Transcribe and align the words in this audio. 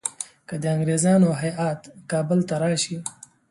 که 0.47 0.55
د 0.61 0.63
انګریزانو 0.75 1.29
هیات 1.41 1.79
کابل 2.11 2.39
ته 2.47 2.55
راشي. 2.63 2.97